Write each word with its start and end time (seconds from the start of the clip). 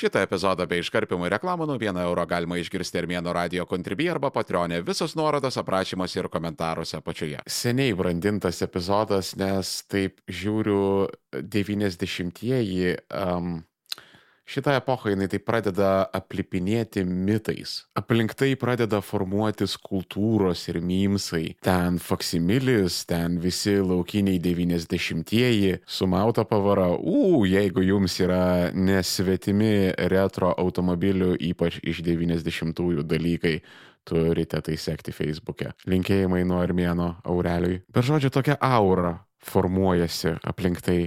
Šitą 0.00 0.22
epizodą 0.24 0.64
bei 0.64 0.80
iškarpimų 0.80 1.28
reklamų 1.34 1.66
nuo 1.68 1.74
1 1.76 1.98
euro 2.00 2.22
galima 2.24 2.56
išgirsti 2.56 3.02
Armėno 3.02 3.34
radio 3.36 3.66
kontribį 3.68 4.06
arba 4.14 4.30
patronė. 4.32 4.78
Visos 4.86 5.12
nuorodos 5.18 5.58
aprašymuose 5.60 6.22
ir 6.22 6.28
komentaruose 6.32 6.96
apačioje. 6.96 7.42
Seniai 7.44 7.92
brandintas 7.98 8.62
epizodas, 8.64 9.34
nes 9.36 9.74
taip 9.92 10.22
žiūriu 10.24 11.10
90-ieji. 11.36 12.94
Um, 13.12 13.58
Šitą 14.50 14.72
epochą 14.74 15.12
jinai 15.12 15.28
tai 15.30 15.38
pradeda 15.38 15.88
aplipinėti 16.10 17.04
mitais. 17.06 17.84
Aplink 17.94 18.32
tai 18.34 18.56
pradeda 18.58 18.98
formuotis 18.98 19.76
kultūros 19.78 20.64
ir 20.72 20.80
mymsai. 20.82 21.52
Ten 21.62 22.00
faksimilis, 22.02 23.04
ten 23.06 23.36
visi 23.38 23.76
laukiniai 23.78 24.40
90-ieji, 24.42 25.76
sumauta 25.86 26.42
pavara. 26.50 26.88
U, 26.98 27.44
jeigu 27.46 27.84
jums 27.86 28.18
yra 28.24 28.72
nesvetimi 28.74 29.92
retro 30.10 30.50
automobilių, 30.58 31.36
ypač 31.52 31.78
iš 31.86 32.02
90-ųjų 32.10 33.06
dalykai, 33.06 33.54
turite 34.02 34.64
tai 34.66 34.74
sekti 34.74 35.14
Facebook'e. 35.14 35.76
Linkėjimai 35.86 36.42
nuo 36.42 36.58
Armėno 36.58 37.12
Aureliui. 37.22 37.84
Per 37.94 38.10
žodžiu, 38.10 38.34
tokia 38.34 38.58
aura 38.58 39.14
formuojasi 39.46 40.40
aplink 40.42 40.82
tai. 40.82 41.00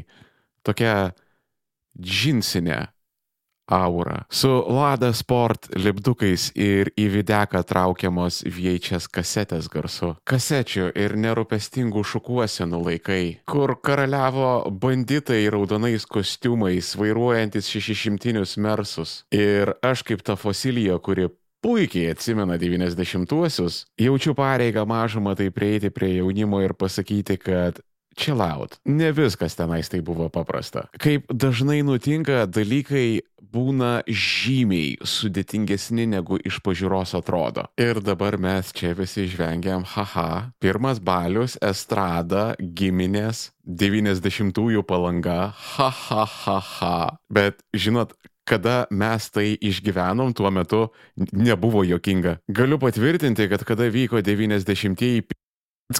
Tokia 0.63 1.11
džinsinė 1.99 2.85
aura. 3.65 4.25
Su 4.29 4.51
Lada 4.67 5.11
Sport 5.13 5.69
lipdukais 5.75 6.49
ir 6.55 6.91
į 6.99 7.07
videką 7.17 7.63
traukiamos 7.67 8.41
VHS 8.43 9.09
kasetės 9.13 9.69
garsu. 9.71 10.13
Kasečių 10.29 10.89
ir 10.99 11.15
nerūpestingų 11.19 12.03
šukuosenų 12.13 12.81
laikai, 12.87 13.23
kur 13.49 13.75
karaliavo 13.83 14.69
banditai 14.71 15.45
raudonais 15.53 16.07
kostiumais, 16.09 16.93
vairuojantis 16.99 17.69
šešišimtinius 17.71 18.57
mersus. 18.57 19.21
Ir 19.33 19.75
aš 19.83 20.03
kaip 20.07 20.25
ta 20.25 20.35
fosilija, 20.39 20.99
kuri 21.03 21.29
puikiai 21.63 22.11
atsimena 22.11 22.57
90-uosius, 22.59 23.85
jaučiu 23.99 24.35
pareigą 24.35 24.83
mažumą 24.89 25.35
tai 25.39 25.49
prieiti 25.55 25.89
prie 25.95 26.17
jaunimo 26.17 26.59
ir 26.61 26.75
pasakyti, 26.75 27.37
kad 27.39 27.79
chill 28.15 28.41
out. 28.41 28.79
Ne 28.85 29.11
viskas 29.15 29.57
tenais 29.57 29.89
tai 29.89 30.01
buvo 30.05 30.29
paprasta. 30.29 30.87
Kaip 31.01 31.29
dažnai 31.31 31.81
nutinka, 31.85 32.45
dalykai 32.47 33.21
būna 33.53 34.01
žymiai 34.07 34.97
sudėtingesni 35.05 36.07
negu 36.09 36.39
iš 36.41 36.59
pažiūros 36.65 37.13
atrodo. 37.17 37.67
Ir 37.77 38.01
dabar 38.01 38.39
mes 38.41 38.73
čia 38.75 38.93
visi 38.97 39.27
žvengiam, 39.29 39.85
haha, 39.85 40.53
pirmas 40.63 41.01
balius, 41.03 41.57
estrada, 41.61 42.53
giminės, 42.59 43.51
90-ųjų 43.67 44.83
palanga, 44.89 45.53
haha, 45.75 46.25
haha. 46.25 46.97
Bet 47.29 47.61
žinot, 47.77 48.15
kada 48.43 48.83
mes 48.91 49.29
tai 49.31 49.53
išgyvenom 49.55 50.33
tuo 50.35 50.51
metu, 50.51 50.81
nebuvo 51.31 51.83
jokinga. 51.87 52.39
Galiu 52.51 52.79
patvirtinti, 52.81 53.47
kad 53.51 53.63
kada 53.67 53.87
vyko 53.91 54.19
90-ieji 54.23 55.23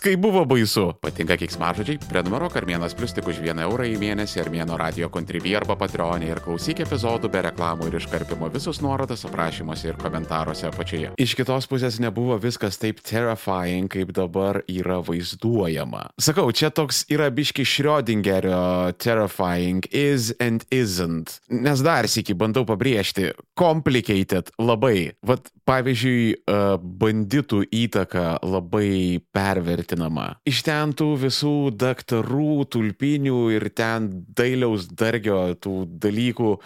Kai 0.02 0.16
buvo 0.20 0.42
baisu. 0.48 0.94
Patinka 1.04 1.36
kiksmažodžiai? 1.40 2.00
Prenumeruok 2.10 2.56
Armėnas 2.60 2.96
Plus 2.98 3.14
tik 3.16 3.28
už 3.30 3.38
1 3.44 3.62
eurą 3.64 3.86
į 3.88 3.94
mėnesį 4.02 4.42
Armėno 4.42 4.76
radio 4.80 5.08
kontribį 5.12 5.54
arba 5.60 5.78
Patreonė 5.80 6.28
ir 6.32 6.42
klausyk 6.44 6.82
epizodų 6.84 7.30
be 7.32 7.44
reklamų 7.46 7.88
ir 7.88 7.96
iškarpimo 8.02 8.50
visus 8.52 8.82
nuorodas 8.84 9.24
aprašymuose 9.30 9.92
ir 9.92 10.00
komentaruose 10.02 10.68
apačioje. 10.68 11.14
Iš 11.16 11.36
kitos 11.40 11.70
pusės 11.72 12.00
nebuvo 12.04 12.36
viskas 12.42 12.80
taip 12.82 13.00
terrifying, 13.06 13.88
kaip 13.92 14.12
dabar 14.18 14.60
yra 14.68 15.00
vaizduojama. 15.06 16.10
Sakau, 16.20 16.50
čia 16.52 16.72
toks 16.74 17.06
yra 17.14 17.30
biški 17.32 17.64
Schrödingerio 17.64 18.92
terrifying 19.00 19.88
is 19.92 20.34
and 20.40 20.68
isn't. 20.68 21.40
Nes 21.48 21.84
dar 21.86 22.12
sėki 22.12 22.36
bandau 22.36 22.66
pabrėžti, 22.68 23.32
complicated 23.60 24.52
labai. 24.60 25.14
Vat 25.24 25.48
pavyzdžiui, 25.64 26.44
banditų 26.84 27.64
įtaka 27.72 28.38
labai 28.44 29.22
pervertinama 29.32 29.83
vertinama. 29.84 30.36
Iš 30.48 30.64
ten 30.64 30.94
tų 30.96 31.14
visų 31.28 31.56
daktarų, 31.76 32.66
tulpinių 32.72 33.52
ir 33.54 33.70
ten 33.76 34.26
dailiaus 34.36 34.88
dargio 34.88 35.54
tų 35.56 35.86
dalykų. 36.00 36.58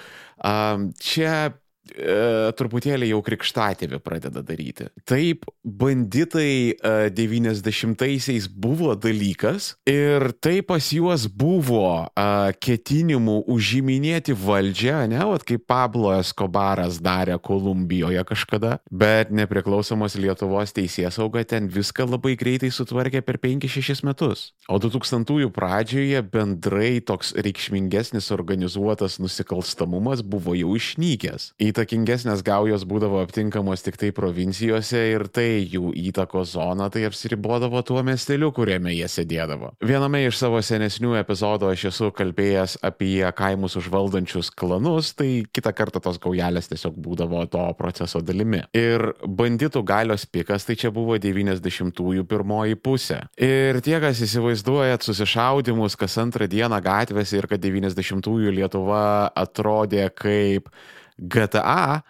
Čia 1.02 1.54
e, 1.92 2.52
truputėlį 2.58 3.12
jau 3.12 3.22
krikštatėvi 3.26 4.00
pradeda 4.04 4.44
daryti. 4.46 4.90
Taip, 5.08 5.46
banditai 5.64 6.74
e, 6.74 6.94
90-aisiais 7.14 8.48
buvo 8.52 8.96
dalykas 8.96 9.74
ir 9.90 10.32
tai 10.42 10.60
pas 10.66 10.92
juos 10.94 11.28
buvo 11.28 12.08
e, 12.08 12.28
ketinimų 12.64 13.40
užiminėti 13.52 14.36
valdžią, 14.38 15.04
ne, 15.12 15.22
o 15.26 15.38
kaip 15.48 15.68
Pablo 15.70 16.14
Escobaras 16.18 17.02
darė 17.04 17.38
Kolumbijoje 17.44 18.24
kažkada, 18.28 18.78
bet 18.92 19.32
nepriklausomos 19.36 20.18
Lietuvos 20.20 20.74
teisės 20.76 21.18
sauga 21.18 21.44
ten 21.48 21.70
viską 21.72 22.08
labai 22.08 22.36
greitai 22.40 22.70
sutvarkė 22.74 23.24
per 23.26 23.40
5-6 23.42 24.04
metus. 24.08 24.52
O 24.70 24.80
2000-ųjų 24.82 25.52
pradžioje 25.56 26.22
bendrai 26.32 26.98
toks 27.02 27.34
reikšmingesnis 27.38 28.30
organizuotas 28.36 29.18
nusikalstamumas 29.22 30.24
buvo 30.26 30.56
jau 30.58 30.76
išnykęs. 30.78 31.52
Į 31.62 31.72
įtakingesnės 31.78 32.42
gaujos 32.42 32.86
būdavo 32.90 33.20
aptinkamos 33.22 33.84
tik 33.86 34.00
tai 34.02 34.10
provincijose 34.16 34.98
ir 35.12 35.28
tai 35.30 35.62
jų 35.62 35.92
įtakos 36.10 36.56
zona 36.56 36.88
tai 36.90 37.04
apsiribodavo 37.06 37.84
tuo 37.86 38.02
miesteliu, 38.06 38.50
kuriame 38.56 38.96
jie 38.96 39.06
sėdėdavo. 39.12 39.76
Viename 39.86 40.24
iš 40.26 40.40
savo 40.40 40.62
senesnių 40.66 41.14
epizodų 41.22 41.70
aš 41.70 41.86
esu 41.92 42.10
kalbėjęs 42.18 42.80
apie 42.88 43.22
kaimus 43.38 43.78
užvaldančius 43.78 44.50
klanus, 44.58 45.14
tai 45.18 45.46
kitą 45.54 45.74
kartą 45.78 46.02
tos 46.02 46.18
gaujelės 46.24 46.72
tiesiog 46.72 46.98
būdavo 46.98 47.44
to 47.54 47.68
proceso 47.78 48.24
dalimi. 48.26 48.64
Ir 48.78 49.12
banditų 49.22 49.86
galios 49.86 50.26
pikas 50.26 50.66
tai 50.66 50.80
čia 50.80 50.90
buvo 50.94 51.20
90-ųjų 51.22 52.26
pirmoji 52.26 52.82
pusė. 52.82 53.22
Ir 53.38 53.84
tie, 53.86 54.00
kas 54.02 54.24
įsivaizduojat 54.26 55.06
susišaudimus 55.06 55.98
kas 56.00 56.18
antrą 56.22 56.50
dieną 56.50 56.82
gatvėse 56.82 57.38
ir 57.38 57.52
kad 57.52 57.62
90-ųjų 57.62 58.58
Lietuva 58.58 59.30
atrodė 59.38 60.08
kaip 60.18 60.72
GTA 61.18 62.04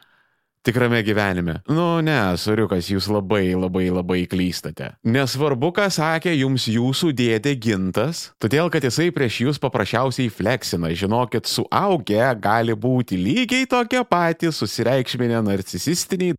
tikrame 0.67 0.99
gyvenime. 1.03 1.61
Nu, 1.71 2.01
ne, 2.03 2.17
suriukas, 2.39 2.89
jūs 2.91 3.07
labai 3.11 3.53
labai 3.55 3.87
labai 3.93 4.25
klystate. 4.27 4.91
Nesvarbu, 5.07 5.71
ką 5.77 5.87
sakė 5.93 6.33
jums 6.35 6.67
jūsų 6.67 7.13
dėdė 7.15 7.53
gintas, 7.63 8.27
todėl 8.41 8.71
kad 8.73 8.83
jisai 8.83 9.07
prieš 9.15 9.39
jūs 9.45 9.61
paprasčiausiai 9.63 10.27
fleksina. 10.33 10.91
Žinokit, 10.91 11.47
suaugę 11.47 12.33
gali 12.43 12.75
būti 12.75 13.19
lygiai 13.21 13.69
tokie 13.69 14.03
patys 14.07 14.59
susireikšminę 14.59 15.39
narcisistiniai 15.47 16.35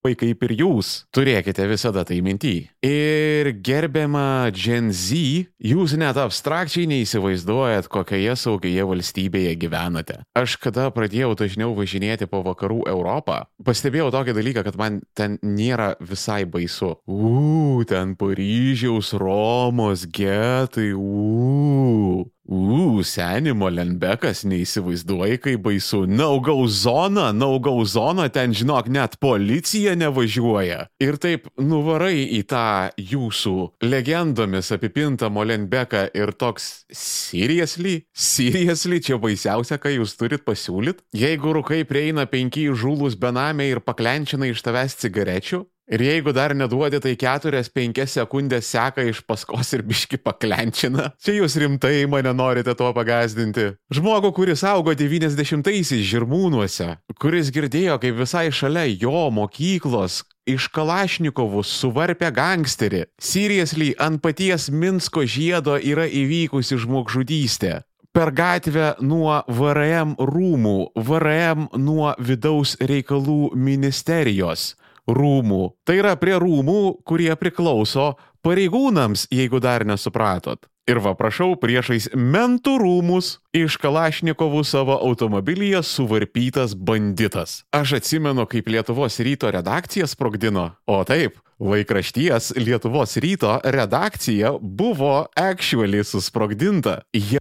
kaip 0.00 0.44
ir 0.46 0.54
jūs, 0.56 0.90
turėkite 1.12 1.66
visada 1.68 2.04
tai 2.08 2.20
minty. 2.24 2.70
Ir 2.84 3.52
gerbiama 3.60 4.48
Gen 4.56 4.90
Z, 4.96 5.46
jūs 5.60 5.94
net 6.00 6.16
abstrakčiai 6.20 6.88
neįsivaizduojat, 6.90 7.90
kokioje 7.92 8.36
saugioje 8.40 8.86
valstybėje 8.88 9.54
gyvenate. 9.60 10.20
Aš 10.38 10.56
kada 10.62 10.88
pradėjau 10.94 11.34
dažniau 11.38 11.74
važinėti 11.76 12.28
po 12.30 12.42
vakarų 12.46 12.86
Europą, 12.90 13.44
pastebėjau 13.66 14.10
tokį 14.16 14.36
dalyką, 14.40 14.64
kad 14.66 14.80
man 14.80 15.00
ten 15.14 15.38
nėra 15.44 15.92
visai 16.00 16.42
baisu. 16.48 16.96
Uuu, 17.04 17.84
ten 17.84 18.16
Paryžiaus, 18.16 19.12
Romos, 19.20 20.08
getai, 20.08 20.92
uuu. 20.96 22.30
Uuu, 22.50 23.04
seni 23.06 23.52
Molenbekas, 23.54 24.40
neįsivaizduoji, 24.50 25.36
kaip 25.38 25.60
baisu. 25.62 26.00
Naugau 26.10 26.64
zona, 26.66 27.28
naugau 27.30 27.84
zona, 27.86 28.26
ten 28.26 28.50
žinok, 28.50 28.88
net 28.90 29.14
policija 29.22 29.94
nevažiuoja. 29.94 30.80
Ir 30.98 31.20
taip 31.22 31.46
nuvarai 31.62 32.24
į 32.40 32.42
tą 32.50 32.64
jūsų 32.98 33.54
legendomis 33.86 34.72
apipintą 34.74 35.30
Molenbeką 35.30 36.08
ir 36.18 36.34
toks 36.34 36.88
seriously, 36.90 38.00
seriously, 38.10 38.98
čia 38.98 39.20
baisiausia, 39.22 39.78
ką 39.78 39.94
jūs 40.00 40.18
turit 40.18 40.42
pasiūlyt. 40.42 41.06
Jeigu 41.14 41.54
rūkai 41.54 41.84
prieina 41.86 42.26
penki 42.26 42.66
žūlus 42.74 43.14
benamiai 43.14 43.76
ir 43.76 43.84
paklenčina 43.86 44.50
iš 44.50 44.66
tavęs 44.66 44.98
cigarečių, 45.04 45.68
Ir 45.90 46.04
jeigu 46.04 46.30
dar 46.30 46.52
neduodi, 46.54 47.00
tai 47.02 47.16
4-5 47.18 48.04
sekundės 48.06 48.68
seka 48.70 49.02
iš 49.10 49.24
paskos 49.26 49.72
ir 49.74 49.82
biški 49.82 50.20
paklenčina. 50.22 51.08
Čia 51.18 51.34
jūs 51.40 51.56
rimtai 51.58 52.04
mane 52.06 52.30
norite 52.36 52.76
tuo 52.78 52.92
pagazdinti. 52.94 53.72
Žmogų, 53.90 54.30
kuris 54.36 54.62
augo 54.70 54.94
90-aisiais 54.94 56.06
žirmūnuose, 56.12 56.92
kuris 57.18 57.50
girdėjo, 57.50 57.98
kaip 58.04 58.20
visai 58.22 58.46
šalia 58.54 58.86
jo 58.92 59.26
mokyklos 59.34 60.22
iš 60.46 60.70
Kalašnikovų 60.70 61.66
suvarpė 61.66 62.30
gangsterį. 62.38 63.04
Seriously, 63.18 63.90
ant 63.98 64.22
paties 64.22 64.70
Minsko 64.70 65.26
žiedo 65.26 65.74
yra 65.74 66.06
įvykusi 66.06 66.78
žmogžudystė 66.78 67.80
per 68.14 68.32
gatvę 68.34 68.96
nuo 69.06 69.36
VRM 69.46 70.16
rūmų, 70.18 70.78
VRM 70.98 71.68
nuo 71.78 72.10
vidaus 72.18 72.74
reikalų 72.82 73.52
ministerijos 73.54 74.72
rūmų. 75.08 75.62
Tai 75.86 75.96
yra 76.00 76.16
prie 76.20 76.36
rūmų, 76.40 77.04
kurie 77.06 77.32
priklauso 77.40 78.14
pareigūnams, 78.44 79.28
jeigu 79.32 79.60
dar 79.62 79.84
nesupratot. 79.88 80.66
Ir 80.90 80.98
va, 81.04 81.12
prašau, 81.14 81.52
priešais 81.60 82.08
mentų 82.16 82.72
rūmus 82.82 83.36
iš 83.54 83.76
Kalašnikovų 83.78 84.64
savo 84.66 84.96
automobilyje 84.98 85.84
suvarpytas 85.86 86.74
banditas. 86.74 87.60
Aš 87.76 88.00
atsimenu, 88.00 88.46
kaip 88.50 88.70
Lietuvos 88.72 89.20
ryto 89.22 89.52
redakcija 89.54 90.08
sprogdino. 90.10 90.72
O 90.90 90.98
taip, 91.06 91.38
laikrašties 91.62 92.56
Lietuvos 92.58 93.14
ryto 93.22 93.60
redakcija 93.62 94.56
buvo 94.60 95.28
actually 95.38 96.02
susprogdinta. 96.02 97.02
Jie 97.14 97.38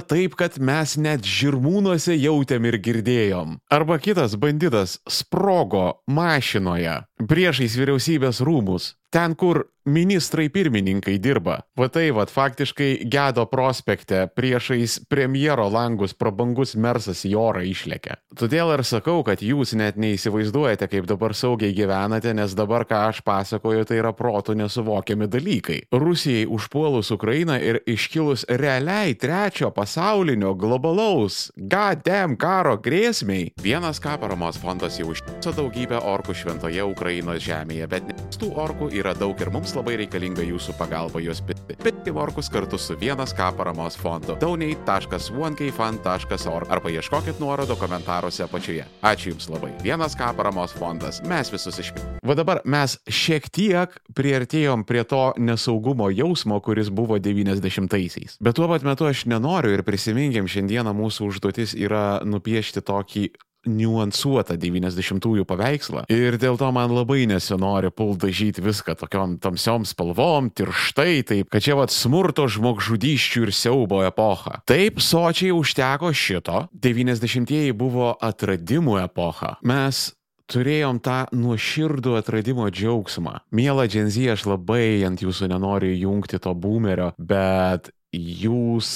taip, 0.00 0.36
kad 0.38 0.58
mes 0.58 0.96
net 1.00 1.26
žirmūnuose 1.26 2.16
jautėm 2.16 2.68
ir 2.70 2.78
girdėjom. 2.82 3.56
Arba 3.72 3.98
kitas 4.02 4.36
banditas 4.40 4.98
sprogo 5.08 6.02
mašinoje 6.06 7.00
priešais 7.28 7.76
vyriausybės 7.80 8.42
rūmus, 8.44 8.94
ten, 9.10 9.34
kur 9.38 9.64
ministrai 9.86 10.48
pirmininkai 10.48 11.18
dirba. 11.22 11.60
Va 11.78 11.88
tai, 11.88 12.10
va, 12.10 12.26
faktiškai 12.26 13.06
Gedo 13.10 13.46
prospekte 13.46 14.26
priešais 14.34 14.98
premjero 15.08 15.68
langus 15.70 16.14
prabangus 16.14 16.74
mersas 16.74 17.22
į 17.28 17.36
orą 17.38 17.62
išlėkė. 17.70 18.18
Todėl 18.36 18.74
ir 18.74 18.82
sakau, 18.84 19.22
kad 19.26 19.42
jūs 19.44 19.76
net 19.78 19.98
neįsivaizduojate, 20.00 20.88
kaip 20.90 21.06
dabar 21.06 21.36
saugiai 21.38 21.74
gyvenate, 21.76 22.34
nes 22.34 22.56
dabar, 22.58 22.84
ką 22.88 23.04
aš 23.12 23.22
pasakoju, 23.26 23.86
tai 23.86 24.00
yra 24.00 24.12
protų 24.16 24.56
nesuvokiami 24.58 25.30
dalykai. 25.30 25.78
Rusijai 25.94 26.48
užpuolus 26.50 27.12
Ukrainą 27.14 27.60
ir 27.62 27.80
iškilus 27.86 28.46
realiai 28.50 29.14
trečio 29.14 29.70
pasaulinio 29.70 30.54
globalaus 30.58 31.52
gadem 31.56 32.34
karo 32.40 32.74
grėsmiai, 32.82 33.52
vienas 33.62 34.02
ką 34.02 34.18
paramos 34.20 34.58
fondas 34.58 34.98
jau 34.98 35.12
užtiso 35.14 35.54
daugybę 35.54 36.02
orkų 36.02 36.34
šventoje 36.42 36.82
Ukrainos 36.90 37.44
žemėje, 37.46 37.86
bet 37.94 38.12
tų 38.40 38.50
orkų 38.66 38.90
yra 39.00 39.12
daug 39.16 39.40
ir 39.40 39.50
mums 39.54 39.72
labai 39.76 39.94
reikalinga 40.02 40.42
jūsų 40.46 40.72
pagalba 40.78 41.18
juos 41.24 41.40
pirkti. 41.46 41.76
Pirkti 41.82 42.10
orkus 42.10 42.48
kartu 42.52 42.78
su 42.80 42.96
vienas 43.00 43.32
K 43.36 43.40
paramos 43.56 43.96
fondu 44.00 44.36
donate.1kfund.org 44.40 46.70
arba 46.72 46.88
ieškokit 46.90 47.40
nuorodo 47.42 47.76
komentaruose 47.80 48.42
apačioje. 48.46 48.84
Ačiū 49.02 49.26
Jums 49.34 49.46
labai. 49.52 49.72
Vienas 49.84 50.12
K 50.18 50.20
paramos 50.36 50.72
fondas. 50.76 51.14
Mes 51.26 51.52
visus 51.52 51.78
išpirkime. 51.82 52.18
Va 52.26 52.34
dabar 52.38 52.58
mes 52.64 52.98
šiek 53.06 53.44
tiek 53.52 53.88
priartėjom 54.16 54.84
prie 54.88 55.04
to 55.08 55.32
nesaugumo 55.38 56.10
jausmo, 56.10 56.60
kuris 56.64 56.88
buvo 56.90 57.18
90-aisiais. 57.22 58.36
Bet 58.40 58.54
tuo 58.58 58.66
pat 58.70 58.82
metu 58.86 59.04
aš 59.08 59.26
nenoriu 59.30 59.70
ir 59.76 59.82
prisiminkim, 59.86 60.46
šiandieną 60.50 60.92
mūsų 60.96 61.20
užduotis 61.30 61.70
yra 61.78 62.20
nupiešti 62.26 62.80
tokį 62.86 63.24
niuansuotą 63.66 64.56
90-ųjų 64.60 65.46
paveikslą. 65.48 66.06
Ir 66.12 66.38
dėl 66.40 66.58
to 66.60 66.70
man 66.74 66.94
labai 66.94 67.24
nesinori 67.30 67.92
pult 67.94 68.22
dažyti 68.24 68.64
viską 68.64 68.96
tokiom 69.02 69.38
tamsiom 69.42 69.86
spalvom, 69.88 70.50
tirštai, 70.56 71.22
taip, 71.26 71.50
kad 71.52 71.64
čia 71.64 71.78
vad 71.78 71.94
smurto 71.94 72.46
žmogžudyščių 72.50 73.46
ir 73.46 73.54
siaubo 73.54 74.02
epocha. 74.06 74.60
Taip, 74.68 75.00
sočiai 75.02 75.54
užteko 75.56 76.12
šito. 76.16 76.66
90-ieji 76.72 77.74
buvo 77.76 78.14
atradimų 78.24 79.00
epocha. 79.04 79.56
Mes 79.66 80.08
turėjom 80.50 81.00
tą 81.02 81.24
nuoširdų 81.34 82.16
atradimo 82.20 82.68
džiaugsmą. 82.70 83.40
Mėla 83.56 83.86
Dženzy, 83.90 84.28
aš 84.30 84.46
labai 84.50 85.02
ant 85.06 85.22
jūsų 85.22 85.50
nenoriu 85.50 85.92
jungti 85.94 86.40
to 86.42 86.54
boomerio, 86.54 87.12
bet 87.18 87.90
jūs 88.14 88.90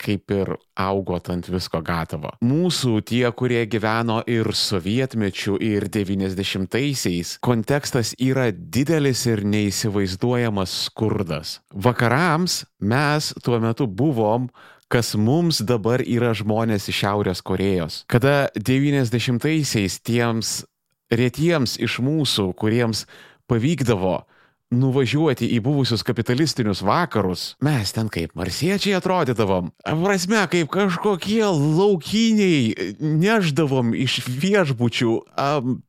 kaip 0.00 0.32
ir 0.34 0.54
augot 0.80 1.30
ant 1.32 1.48
visko 1.52 1.82
gatavo. 1.84 2.32
Mūsų 2.44 3.00
tie, 3.10 3.24
kurie 3.36 3.62
gyveno 3.70 4.20
ir 4.30 4.50
sovietmečių, 4.56 5.58
ir 5.60 5.88
90-aisiais, 5.92 7.36
kontekstas 7.44 8.14
yra 8.20 8.48
didelis 8.50 9.26
ir 9.30 9.44
neįsivaizduojamas 9.44 10.76
skurdas. 10.88 11.58
Vakarams 11.74 12.64
mes 12.80 13.32
tuo 13.44 13.60
metu 13.62 13.86
buvom 13.86 14.48
kas 14.90 15.14
mums 15.14 15.60
dabar 15.62 16.02
yra 16.02 16.32
žmonės 16.34 16.88
iš 16.90 17.04
Šiaurės 17.04 17.44
Korejos. 17.46 18.00
Kada 18.10 18.50
90-aisiais 18.58 20.00
tiems 20.02 20.64
retiems 21.14 21.76
iš 21.78 22.00
mūsų, 22.02 22.50
kuriems 22.58 23.04
pavykdavo 23.50 24.20
nuvažiuoti 24.70 25.48
į 25.56 25.60
buvusius 25.64 26.04
kapitalistinius 26.06 26.82
vakarus, 26.86 27.54
mes 27.64 27.92
ten 27.94 28.10
kaip 28.12 28.34
marsiečiai 28.38 28.96
atrodydavom. 28.98 29.72
Prasme, 29.84 30.42
kaip 30.52 30.70
kažkokie 30.72 31.44
laukiniai 31.50 32.94
neždavom 33.00 33.94
iš 33.98 34.20
viešbučių 34.30 35.14
um, 35.18 35.80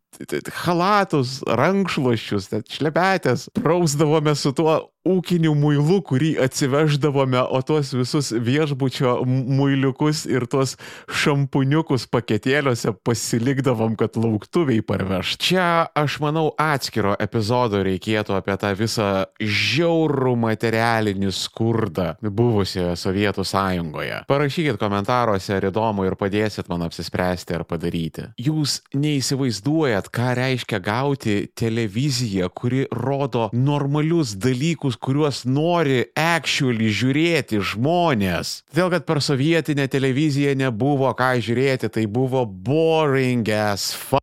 halatus, 0.65 1.39
rankšluošius, 1.47 2.49
šlepetės, 2.69 3.47
prausdavome 3.57 4.35
su 4.35 4.51
tuo 4.55 4.77
ūkiniu 5.07 5.53
muilu, 5.57 5.99
kurį 6.05 6.35
atsiveždavome, 6.45 7.39
o 7.41 7.61
tuos 7.65 7.91
visus 7.95 8.31
viešbučio 8.31 9.21
muiliukus 9.25 10.23
ir 10.29 10.45
tuos 10.49 10.75
šampuniukus 11.09 12.05
paketėliuose 12.11 12.93
pasilikdavom, 13.05 13.95
kad 13.99 14.17
lauktuviai 14.19 14.83
parveš. 14.85 15.35
Čia, 15.41 15.67
aš 15.97 16.19
manau, 16.23 16.51
atskiro 16.61 17.15
epizodo 17.21 17.81
reikėtų 17.85 18.35
apie 18.37 18.57
tą 18.61 18.73
visą 18.77 19.09
žiaurų 19.41 20.35
materialinį 20.45 21.33
skurdą 21.33 22.11
buvusioje 22.21 22.93
Sovietų 22.99 23.45
sąjungoje. 23.47 24.21
Parašykit 24.29 24.77
komentaruose, 24.81 25.55
ar 25.57 25.69
įdomu 25.71 26.05
ir 26.05 26.17
padėsit 26.19 26.69
man 26.69 26.85
apsispręsti 26.85 27.57
ar 27.57 27.65
padaryti. 27.65 28.27
Jūs 28.41 28.79
neįsivaizduojat, 28.93 30.11
ką 30.13 30.31
reiškia 30.37 30.81
gauti 30.83 31.35
televiziją, 31.57 32.51
kuri 32.53 32.85
rodo 32.93 33.49
normalius 33.53 34.35
dalykus, 34.37 34.90
dalykus, 34.91 34.95
kuriuos 34.99 35.45
nori 35.45 36.05
actually 36.15 36.91
žiūrėti 36.91 37.61
žmonės. 37.61 38.63
Todėl, 38.71 38.91
kad 38.91 39.05
per 39.05 39.21
sovietinę 39.21 39.87
televiziją 39.87 40.55
nebuvo 40.55 41.13
ką 41.13 41.39
žiūrėti, 41.39 41.89
tai 41.89 42.05
buvo 42.07 42.45
boring 42.45 43.47
as 43.49 43.93
fuck. 43.93 44.20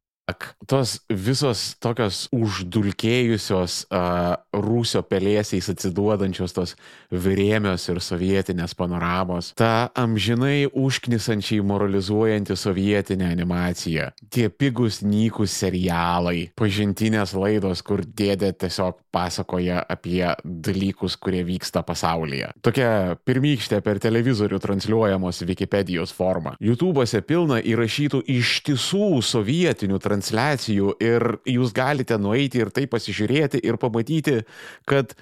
Tos 0.69 0.99
visos 1.09 1.73
tokios 1.81 2.27
uždulkėjusios 2.37 3.79
uh, 3.89 4.37
rūsio 4.53 5.01
pelėsiais 5.09 5.71
atsiduodančios 5.73 6.53
tos 6.53 6.75
virėmios 7.09 7.87
ir 7.89 8.01
sovietinės 8.05 8.75
panoramos, 8.77 9.55
ta 9.57 9.89
amžinai 9.97 10.69
užknisančiai 10.69 11.65
moralizuojanti 11.65 12.57
sovietinė 12.61 13.31
animacija, 13.33 14.11
tie 14.29 14.51
pigus 14.53 15.01
nykus 15.01 15.55
serialai, 15.63 16.51
pažintinės 16.59 17.33
laidos, 17.39 17.81
kur 17.87 18.05
dėdė 18.05 18.53
tiesiog 18.61 19.01
pasakoja 19.15 19.81
apie 19.89 20.27
dalykus, 20.45 21.17
kurie 21.17 21.41
vyksta 21.49 21.81
pasaulyje. 21.87 22.53
Tokia 22.61 23.17
pirmykštė 23.25 23.81
per 23.85 24.03
televizorių 24.05 24.61
transliuojamos 24.61 25.41
Wikipedijos 25.49 26.13
forma. 26.13 26.53
YouTube'ose 26.61 27.25
pilna 27.25 27.63
įrašytų 27.65 28.21
ištisų 28.37 29.23
sovietinių 29.25 29.97
transliacijų 29.97 30.18
transliacijų 30.19 30.97
ir 31.01 31.39
jūs 31.47 31.73
galite 31.75 32.19
nueiti 32.19 32.63
ir 32.63 32.71
tai 32.75 32.87
pasižiūrėti 32.91 33.61
ir 33.63 33.79
pamatyti, 33.79 34.43
kad 34.87 35.15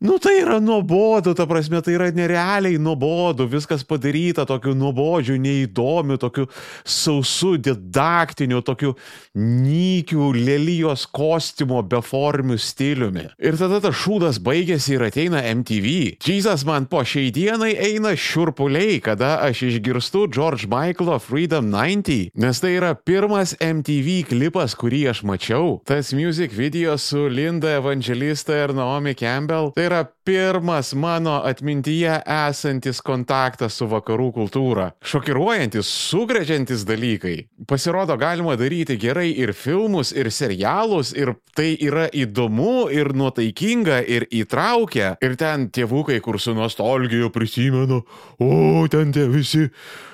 Nu 0.00 0.16
tai 0.16 0.38
yra 0.40 0.56
nuobodu, 0.64 1.34
ta 1.36 1.44
prasme, 1.44 1.76
tai 1.84 1.92
yra 1.92 2.06
nerealiai 2.16 2.78
nuobodu, 2.80 3.44
viskas 3.44 3.82
padaryta 3.84 4.46
tokiu 4.48 4.72
nuobodžiu, 4.72 5.34
neįdomiu, 5.36 6.16
tokiu 6.16 6.46
sausu, 6.88 7.58
didaktiniu, 7.60 8.62
tokiu 8.64 8.94
nykiu, 9.36 10.30
lelyjos 10.32 11.04
kostiumo 11.04 11.82
beformiu 11.84 12.56
stiliumi. 12.56 13.26
Ir 13.44 13.58
tada 13.60 13.82
tas 13.84 13.98
šūdas 14.00 14.38
baigėsi 14.40 14.94
ir 14.96 15.04
ateina 15.04 15.42
MTV. 15.50 16.16
Čysas 16.24 16.64
man 16.64 16.88
po 16.88 17.04
šiai 17.04 17.28
dienai 17.36 17.74
eina 17.76 18.14
šiurpuliai, 18.16 19.02
kada 19.04 19.34
aš 19.50 19.66
išgirstu 19.68 20.24
George 20.32 20.64
Michaelo 20.64 21.18
Freedom 21.20 21.68
90, 21.68 22.32
nes 22.40 22.64
tai 22.64 22.72
yra 22.78 22.94
pirmas 22.96 23.52
MTV 23.60 24.16
klipas, 24.32 24.78
kurį 24.80 25.04
aš 25.12 25.22
mačiau. 25.28 25.76
Tas 25.84 26.14
music 26.16 26.56
video 26.56 26.96
su 26.96 27.28
Linda 27.28 27.76
Evangelista 27.76 28.56
ir 28.64 28.72
Naomi 28.72 29.12
Campbell. 29.12 29.74
Tai 29.76 29.89
yra 29.90 30.04
pirmas 30.24 30.94
mano 30.94 31.40
atmintyje 31.44 32.20
esantis 32.30 33.00
kontaktas 33.02 33.74
su 33.80 33.88
vakarų 33.90 34.28
kultūra. 34.36 34.90
Šokiruojantis, 35.02 35.88
sugrečiantis 36.10 36.84
dalykai. 36.86 37.48
Pasirodo, 37.66 38.14
galima 38.20 38.54
daryti 38.60 38.94
gerai 39.00 39.32
ir 39.34 39.50
filmus, 39.56 40.12
ir 40.14 40.30
serialus, 40.30 41.10
ir 41.18 41.34
tai 41.58 41.72
yra 41.82 42.06
įdomu, 42.14 42.86
ir 42.94 43.10
nuotaikinga, 43.18 44.02
ir 44.06 44.28
įtraukia. 44.30 45.16
Ir 45.24 45.34
ten 45.40 45.66
tėvukai, 45.74 46.20
kur 46.22 46.38
su 46.38 46.54
nostalgija 46.54 47.32
prisimenu, 47.34 48.04
o 48.38 48.86
ten 48.90 49.10
tie 49.16 49.26
visi 49.30 49.66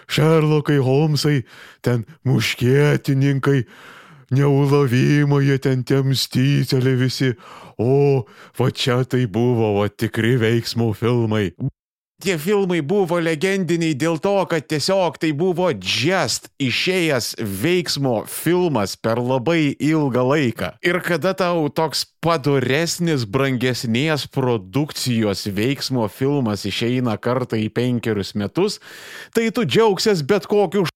Šerlokai, 0.09 0.79
Holmsai, 0.81 1.43
ten 1.85 2.07
muškietininkai 2.25 3.67
neulavimai, 4.35 5.45
jie 5.47 5.59
ten 5.63 5.85
temstycelė 5.87 6.97
visi, 7.05 7.33
o 7.79 8.27
va 8.59 8.71
čia 8.73 9.03
tai 9.05 9.27
buvo, 9.31 9.77
va 9.81 9.89
tikri 9.89 10.37
veiksmų 10.41 10.93
filmai. 10.99 11.51
Tie 12.17 12.39
filmai 12.41 12.79
buvo 12.81 13.19
legendiniai 13.21 13.93
dėl 13.93 14.17
to, 14.25 14.33
kad 14.49 14.65
tiesiog 14.65 15.19
tai 15.21 15.35
buvo 15.37 15.67
just 15.75 16.49
išėjęs 16.57 17.35
veiksmo 17.45 18.23
filmas 18.25 18.95
per 18.97 19.21
labai 19.21 19.77
ilgą 19.77 20.25
laiką. 20.25 20.71
Ir 20.81 21.03
kada 21.05 21.35
tau 21.37 21.69
toks 21.69 22.07
padoresnis, 22.25 23.29
brangesnės 23.29 24.25
produkcijos 24.33 25.45
veiksmo 25.53 26.09
filmas 26.09 26.65
išeina 26.65 27.21
kartą 27.21 27.61
į 27.61 27.69
penkerius 27.77 28.33
metus, 28.33 28.81
tai 29.37 29.51
tu 29.53 29.69
džiaugsies 29.69 30.25
bet 30.25 30.49
kokiu 30.49 30.89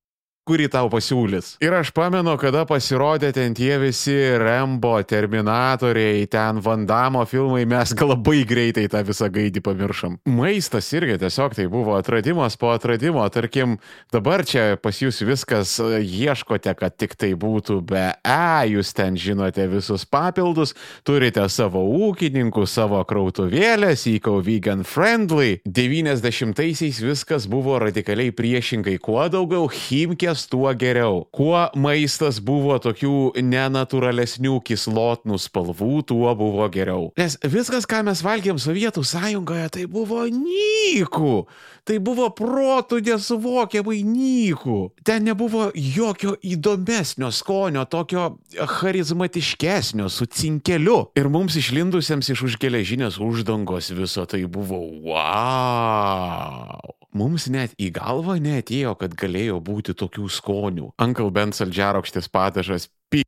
kurį 0.51 0.67
tau 0.73 0.91
pasiūlys. 0.91 1.55
Ir 1.63 1.75
aš 1.79 1.93
pamenu, 1.95 2.35
kada 2.41 2.65
pasirodė 2.67 3.31
ten 3.37 3.55
tie 3.55 3.77
visi 3.79 4.17
Rembo, 4.41 4.97
Terminatoriai, 5.07 6.27
ten 6.31 6.59
Vandamo 6.65 7.23
filmai, 7.31 7.63
mes 7.71 7.95
gal 7.95 8.11
labai 8.15 8.43
greitai 8.49 8.89
tą 8.91 9.05
visą 9.07 9.31
gaidį 9.31 9.63
pamiršom. 9.65 10.19
Maistas 10.31 10.91
irgi 10.97 11.21
tiesiog 11.23 11.55
tai 11.59 11.69
buvo 11.71 11.95
atradimas 11.99 12.59
po 12.59 12.73
atradimo. 12.75 13.23
Tarkim, 13.31 13.79
dabar 14.13 14.43
čia 14.49 14.75
pas 14.83 14.99
jūs 14.99 15.23
viskas 15.27 15.77
e, 15.83 16.01
ieškote, 16.03 16.75
kad 16.79 16.97
tik 16.99 17.15
tai 17.21 17.33
būtų 17.39 17.81
be 17.87 18.09
E, 18.27 18.71
jūs 18.75 18.93
ten 18.97 19.17
žinote 19.21 19.67
visus 19.71 20.05
papildus, 20.09 20.75
turite 21.07 21.45
savo 21.53 21.83
ūkininkų, 22.09 22.67
savo 22.69 23.01
krautuvėlės, 23.07 24.07
įkau 24.11 24.41
vegan 24.45 24.85
friendly. 24.87 25.61
90-aisiais 25.69 27.01
viskas 27.05 27.47
buvo 27.51 27.79
radikaliai 27.83 28.35
priešingai. 28.35 28.99
Kuo 29.03 29.23
daugiau 29.33 29.69
chimkės 29.71 30.40
maistas, 30.41 30.49
tuo 30.49 30.73
geriau. 30.75 31.27
Kuo 31.33 31.71
maistas 31.75 32.41
buvo 32.41 32.79
tokių 32.79 33.33
nenaturalesnių 33.43 34.61
kislotnų 34.65 35.39
spalvų, 35.39 36.03
tuo 36.07 36.35
buvo 36.35 36.69
geriau. 36.69 37.13
Nes 37.19 37.39
viskas, 37.43 37.87
ką 37.87 38.05
mes 38.05 38.23
valgėm 38.23 38.59
Sovietų 38.59 39.05
sąjungoje, 39.05 39.69
tai 39.71 39.87
buvo 39.87 40.27
nykų. 40.27 41.47
Tai 41.85 41.99
buvo 41.99 42.29
protų 42.31 43.01
nesuvokiamai 43.03 44.03
nykų. 44.05 44.93
Ten 45.05 45.25
nebuvo 45.25 45.71
jokio 45.75 46.37
įdomesnio 46.43 47.31
skonio, 47.33 47.85
tokio 47.85 48.39
charizmatiškesnio, 48.55 50.09
su 50.09 50.27
cinkeliu. 50.27 51.11
Ir 51.17 51.29
mums 51.29 51.57
išlindusiems 51.57 52.31
iš 52.31 52.45
už 52.47 52.59
geležinės 52.61 53.19
uždangos 53.19 53.91
viso 53.91 54.27
tai 54.29 54.45
buvo 54.47 54.85
wow 55.03 57.01
mums 57.17 57.49
net 57.51 57.75
į 57.81 57.91
galvą 57.97 58.39
neatėjo, 58.43 58.95
kad 59.01 59.17
galėjo 59.19 59.61
būti 59.65 59.97
tokių 59.99 60.29
skonių. 60.31 60.93
Uncle 61.03 61.31
Ben 61.35 61.55
saldžiarokštis 61.57 62.31
padažas, 62.33 62.89
pi. 63.11 63.25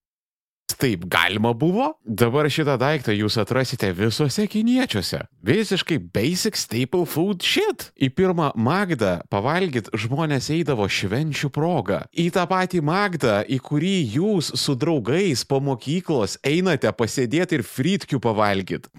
Taip 0.83 1.05
galima 1.07 1.53
buvo? 1.55 1.93
Dabar 2.03 2.49
šitą 2.51 2.75
daiktą 2.81 3.15
jūs 3.15 3.37
atrasite 3.39 3.93
visuose 3.95 4.47
kiniečiuose. 4.51 5.21
Visiškai 5.47 5.99
basic 6.15 6.59
staple 6.59 7.05
food 7.07 7.45
shit. 7.47 7.91
Į 7.95 8.09
pirmą 8.17 8.51
Magdą 8.59 9.19
pavalgyt 9.31 9.93
žmonės 9.95 10.51
eidavo 10.55 10.89
švenčių 10.91 11.53
progą. 11.55 12.03
Į 12.11 12.31
tą 12.35 12.47
patį 12.51 12.83
Magdą, 12.89 13.43
į 13.47 13.61
kurį 13.62 13.97
jūs 14.17 14.53
su 14.59 14.75
draugais 14.79 15.45
po 15.47 15.61
mokyklos 15.62 16.39
einate 16.43 16.91
pasėdėti 16.91 17.61
ir 17.61 17.67
fritkių 17.67 18.23
pavalgyt. 18.23 18.91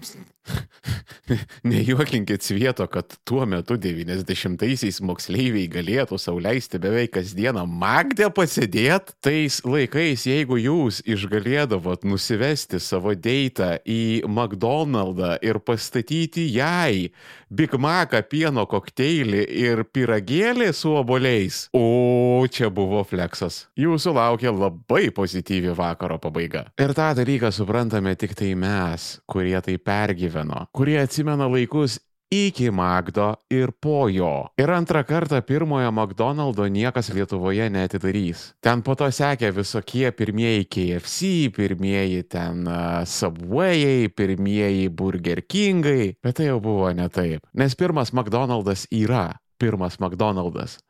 Nejuokinkit 1.64 2.42
svieto, 2.42 2.86
kad 2.86 3.16
tuo 3.24 3.46
metu 3.48 3.76
90-aisiais 3.80 5.00
moksleiviai 5.04 5.68
galėtų 5.72 6.18
sauliaisti 6.20 6.80
beveik 6.82 7.14
kasdieną 7.16 7.64
Magdę 7.68 8.28
pasėdėti. 8.34 9.16
Tais 9.24 9.60
laikais, 9.64 10.26
jeigu 10.28 10.58
jūs 10.60 11.00
išgalėdavot 11.08 12.04
nusivesti 12.08 12.80
savo 12.82 13.14
deitą 13.16 13.78
į 13.88 14.24
McDonald'ą 14.28 15.38
ir 15.44 15.60
pastatyti 15.64 16.46
jai 16.52 17.10
Big 17.54 17.74
Macą, 17.78 18.18
pieno 18.26 18.64
kokteilį 18.66 19.44
ir 19.62 19.84
piragėlį 19.94 20.72
su 20.74 20.90
oboliais, 20.98 21.68
o 21.76 22.42
čia 22.50 22.70
buvo 22.74 23.04
fleksas. 23.06 23.64
Jūsų 23.78 24.14
laukia 24.16 24.50
labai 24.50 25.06
pozityvi 25.14 25.74
vakaro 25.78 26.18
pabaiga. 26.18 26.64
Ir 26.80 26.94
tą 26.96 27.12
dalyką 27.14 27.52
suprantame 27.54 28.16
tik 28.18 28.34
tai 28.38 28.52
mes, 28.58 29.06
kurie 29.30 29.56
tai 29.62 29.76
pergyveno, 30.34 30.66
kurie 30.72 30.98
atsimena 31.00 31.46
laikus 31.48 31.98
iki 32.30 32.70
Magdo 32.70 33.34
ir 33.50 33.70
po 33.72 34.08
jo. 34.08 34.48
Ir 34.58 34.70
antrą 34.70 35.04
kartą 35.04 35.40
pirmojo 35.42 35.92
McDonald'o 35.92 36.66
niekas 36.68 37.12
Lietuvoje 37.14 37.70
netidarys. 37.70 38.54
Ten 38.60 38.82
po 38.82 38.94
to 38.94 39.06
sekė 39.06 39.52
visokie 39.54 40.10
pirmieji 40.10 40.64
KFC, 40.66 41.50
pirmieji 41.54 42.24
ten 42.28 42.66
uh, 42.66 43.04
Subway'ai, 43.06 44.08
pirmieji 44.08 44.88
Burger 44.88 45.42
King'ai, 45.42 46.16
bet 46.22 46.36
tai 46.36 46.48
jau 46.48 46.60
buvo 46.60 46.90
ne 46.92 47.08
taip. 47.08 47.46
Nes 47.54 47.74
pirmas 47.74 48.12
McDonald'as 48.12 48.88
yra 48.90 49.36
pirmas 49.58 50.00
McDonald'as. 50.00 50.80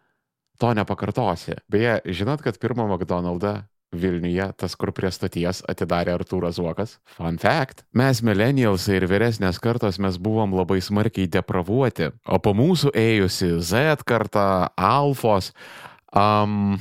To 0.62 0.70
nepakartosi. 0.72 1.58
Beje, 1.68 1.98
žinot, 2.06 2.40
kad 2.40 2.56
pirmą 2.62 2.86
McDonald'ą 2.86 3.64
Vilniuje, 4.00 4.48
tas, 4.60 4.74
kur 4.78 4.92
prie 4.96 5.10
stoties 5.14 5.62
atidarė 5.70 6.14
Artūras 6.18 6.58
Zuokas. 6.58 6.98
Fun 7.18 7.38
fact. 7.42 7.84
Mes 7.96 8.22
millennialsai 8.26 8.98
ir 8.98 9.08
vyresnės 9.10 9.60
kartos 9.62 10.00
mes 10.02 10.18
buvom 10.20 10.56
labai 10.58 10.80
smarkiai 10.84 11.30
depravuoti, 11.30 12.10
o 12.26 12.40
po 12.42 12.54
mūsų 12.56 12.94
ėjusi 12.98 13.54
Z 13.64 14.04
karta, 14.08 14.70
Alfos, 14.76 15.52
um, 16.14 16.76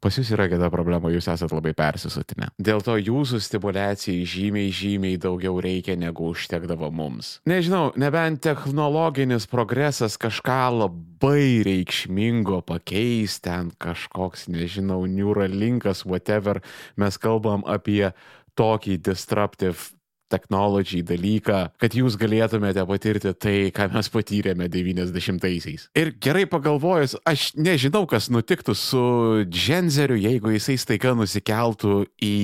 Pas 0.00 0.16
jūs 0.16 0.30
yra 0.32 0.46
kita 0.48 0.70
problema, 0.72 1.10
jūs 1.12 1.28
esate 1.28 1.52
labai 1.52 1.74
persisutinę. 1.76 2.48
Dėl 2.56 2.80
to 2.84 2.94
jūsų 2.96 3.40
stimulacijai 3.44 4.24
žymiai, 4.24 4.72
žymiai 4.72 5.18
daugiau 5.20 5.60
reikia 5.60 5.96
negu 6.00 6.30
užtekdavo 6.32 6.88
mums. 6.88 7.34
Nežinau, 7.48 7.90
nebent 8.00 8.40
technologinis 8.46 9.44
progresas 9.50 10.16
kažką 10.20 10.62
labai 10.78 11.60
reikšmingo 11.68 12.62
pakeis, 12.64 13.38
ten 13.44 13.74
kažkoks, 13.76 14.48
nežinau, 14.48 15.04
Neuralinkas, 15.04 16.06
whatever, 16.08 16.62
mes 16.96 17.20
kalbam 17.20 17.66
apie 17.68 18.14
tokį 18.56 18.96
disruptive 19.04 19.92
technology 20.30 21.02
dalyką, 21.06 21.60
kad 21.80 21.96
jūs 21.96 22.16
galėtumėte 22.20 22.84
patirti 22.88 23.34
tai, 23.34 23.56
ką 23.74 23.90
mes 23.94 24.10
patyrėme 24.12 24.68
90-aisiais. 24.72 25.88
Ir 25.98 26.12
gerai 26.22 26.46
pagalvojus, 26.50 27.16
aš 27.28 27.50
nežinau, 27.58 28.06
kas 28.10 28.30
nutiktų 28.32 28.76
su 28.78 29.02
Dženzeriu, 29.50 30.18
jeigu 30.20 30.54
jisai 30.54 30.78
staiga 30.80 31.16
nusikeltų 31.18 32.04
į 32.22 32.36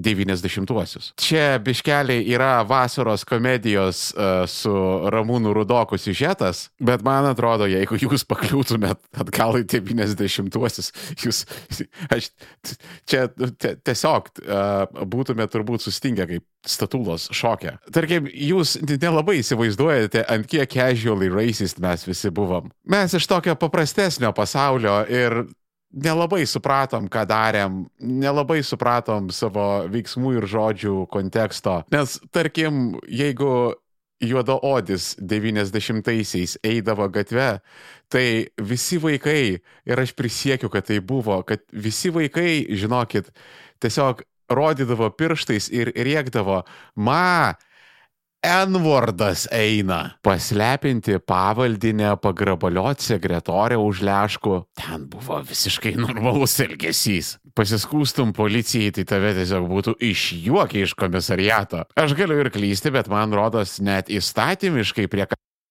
90-uosius. 0.00 1.12
Čia 1.20 1.58
biškeliai 1.62 2.24
yra 2.34 2.62
vasaros 2.66 3.24
komedijos 3.28 4.08
uh, 4.14 4.42
su 4.50 4.72
Ramūnu 5.14 5.52
Rudoku 5.54 5.98
siužetas, 5.98 6.68
bet 6.82 7.04
man 7.06 7.28
atrodo, 7.30 7.68
jeigu 7.70 7.98
jūs 8.02 8.26
pakliūtumėt 8.30 8.98
atgal 9.22 9.60
į 9.60 9.66
90-uosius, 9.70 10.90
jūs, 11.22 11.44
aš 12.10 12.32
čia 13.06 13.28
tiesiog 13.86 14.32
uh, 14.42 15.06
būtumėt 15.14 15.54
turbūt 15.54 15.86
sustingę 15.86 16.26
kaip 16.32 16.46
statulos 16.66 17.28
šokė. 17.34 17.76
Tarkim, 17.94 18.26
jūs 18.26 18.78
nelabai 18.88 19.38
įsivaizduojate, 19.42 20.24
ant 20.32 20.48
kiek 20.50 20.70
casually 20.74 21.30
racist 21.30 21.78
mes 21.82 22.06
visi 22.08 22.32
buvom. 22.34 22.72
Mes 22.90 23.14
iš 23.14 23.28
tokio 23.30 23.54
paprastesnio 23.60 24.32
pasaulio 24.34 25.02
ir 25.06 25.44
nelabai 25.94 26.42
supratom, 26.48 27.06
ką 27.12 27.24
darėm, 27.28 27.84
nelabai 28.02 28.60
supratom 28.66 29.30
savo 29.34 29.86
veiksmų 29.92 30.36
ir 30.38 30.48
žodžių 30.50 30.94
konteksto. 31.12 31.82
Nes, 31.94 32.18
tarkim, 32.34 32.98
jeigu 33.08 33.74
juodaodis 34.24 35.14
90-aisiais 35.20 36.56
eidavo 36.64 37.08
gatve, 37.12 37.58
tai 38.12 38.26
visi 38.60 38.98
vaikai, 39.02 39.58
ir 39.60 40.00
aš 40.00 40.14
prisiekiu, 40.16 40.70
kad 40.72 40.86
tai 40.88 41.00
buvo, 41.04 41.40
kad 41.46 41.64
visi 41.72 42.12
vaikai, 42.14 42.64
žinokit, 42.70 43.30
tiesiog 43.82 44.24
rodydavo 44.54 45.10
pirštais 45.16 45.70
ir 45.72 45.92
rėkdavo, 45.94 46.62
ma, 46.96 47.54
N-vardas 48.44 49.46
eina. 49.52 50.18
Paslepinti 50.22 51.16
pavaldinę, 51.18 52.10
pagrabaliot 52.20 53.00
sekretorę 53.00 53.78
už 53.80 54.02
lėškų. 54.04 54.58
Ten 54.76 55.06
buvo 55.08 55.38
visiškai 55.48 55.94
normalus 55.96 56.58
elgesys. 56.60 57.38
Pasiskūstum 57.56 58.34
policijai, 58.36 58.92
tai 58.92 59.06
tave 59.08 59.32
tiesiog 59.38 59.64
būtų 59.70 59.94
išjuokę 60.10 60.84
iš 60.84 60.92
komisariato. 60.98 61.86
Aš 61.96 62.12
galiu 62.18 62.36
ir 62.42 62.52
klysti, 62.52 62.92
bet 62.92 63.08
man 63.08 63.32
rodos 63.32 63.78
net 63.80 64.12
įstatymiškai 64.12 65.08
prie 65.08 65.24